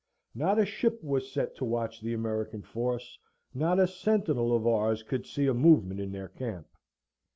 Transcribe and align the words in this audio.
Not 0.33 0.57
a 0.57 0.65
ship 0.65 1.03
was 1.03 1.31
set 1.31 1.55
to 1.57 1.63
watch 1.63 2.01
the 2.01 2.11
American 2.15 2.63
force; 2.63 3.19
not 3.53 3.79
a 3.79 3.85
sentinel 3.85 4.51
of 4.55 4.65
ours 4.65 5.03
could 5.03 5.27
see 5.27 5.45
a 5.45 5.53
movement 5.53 5.99
in 5.99 6.11
their 6.11 6.29
camp. 6.29 6.65